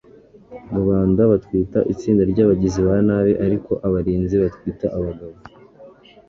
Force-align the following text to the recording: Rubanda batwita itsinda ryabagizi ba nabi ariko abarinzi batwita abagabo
Rubanda 0.75 1.21
batwita 1.31 1.79
itsinda 1.93 2.23
ryabagizi 2.31 2.79
ba 2.87 2.95
nabi 3.07 3.33
ariko 3.45 3.71
abarinzi 3.87 4.35
batwita 4.43 4.85
abagabo 4.97 5.35